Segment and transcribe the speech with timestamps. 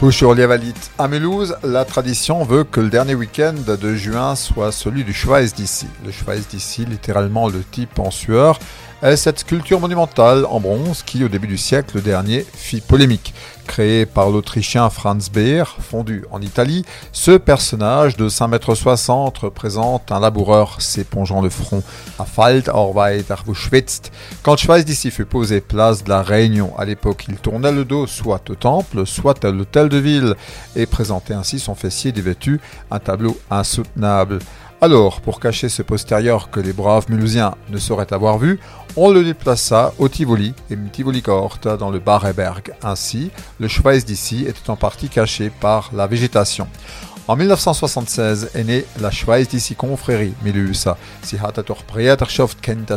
[0.00, 5.12] Bouche-sur-Liavalit à Mulhouse, la tradition veut que le dernier week-end de juin soit celui du
[5.12, 5.88] Schweiß d'ici.
[6.04, 8.60] Le Schweiß d'ici, littéralement le type en sueur,
[9.02, 13.34] est cette sculpture monumentale en bronze qui, au début du siècle dernier, fit polémique.
[13.66, 20.10] Créé par l'Autrichien Franz Beer, fondu en Italie, ce personnage de 5 m 60 représente
[20.10, 21.82] un laboureur s'épongeant le front.
[22.18, 24.10] À Falt, Arbeit, schwitzt.
[24.42, 28.06] Quand Schweiß d'ici fut posé place de la Réunion, à l'époque, il tournait le dos
[28.06, 30.34] soit au temple, soit à l'hôtel de ville,
[30.76, 32.60] et présentait ainsi son fessier dévêtu,
[32.90, 34.38] un tableau insoutenable.
[34.80, 38.60] Alors, pour cacher ce postérieur que les braves Mulhousiens ne sauraient avoir vu,
[38.96, 42.72] on le déplaça au Tivoli et Tivoli Court dans le Bareberg.
[42.84, 46.68] Ainsi, le Schweiß d'ici était en partie caché par la végétation.
[47.28, 50.96] En 1976 est née la Schweiß d'ici Confrérie, Milusa.
[51.20, 52.90] Si hat doch Brederschaft kennt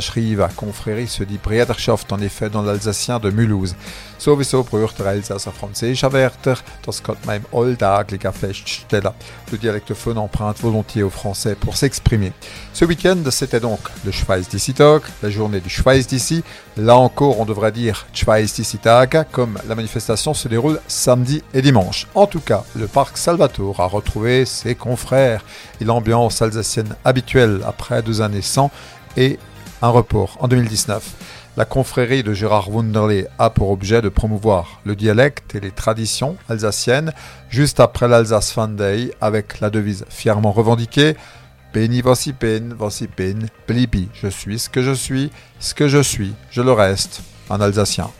[0.55, 3.75] Confrérie se dit Brederschaft en effet dans l'alsacien de Mulhouse.
[4.17, 9.13] Sowieso braucht der Elsasser französischer Wörter, das kann man im alltäglichen feststellen.
[9.51, 12.31] Le dialectophone emprunte volontiers au français pour s'exprimer.
[12.71, 16.43] Ce week-end, c'était donc le Schweiß d'ici Tag, la journée du Schweiß d'ici.
[16.77, 21.63] Là encore, on devrait dire Schweiß d'ici Tag, comme la manifestation se déroule samedi et
[21.63, 22.05] dimanche.
[22.13, 25.43] En tout cas, le parc Salvatore a retrouvé ses confrères
[25.79, 28.71] et l'ambiance alsacienne habituelle après deux années sans
[29.17, 29.39] et
[29.81, 31.03] un report en 2019.
[31.57, 36.37] La confrérie de Gérard Wunderle a pour objet de promouvoir le dialecte et les traditions
[36.47, 37.13] alsaciennes
[37.49, 41.15] juste après l'Alsace Fan Day avec la devise fièrement revendiquée
[41.73, 42.75] Beni voici pen,
[43.67, 47.61] blibi, je suis ce que je suis, ce que je suis, je le reste, en
[47.61, 48.11] alsacien.